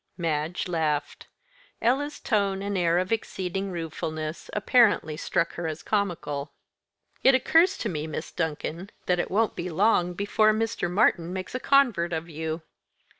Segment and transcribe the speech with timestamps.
[0.17, 1.27] Madge laughed.
[1.79, 6.53] Ella's tone, and air of exceeding ruefulness, apparently struck her as comical.
[7.23, 10.89] "It occurs to me, Miss Duncan, that it won't be long before Mr.
[10.89, 12.63] Martyn makes a convert of you.